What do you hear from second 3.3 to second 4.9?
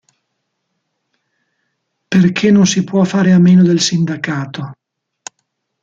a meno del sindacato".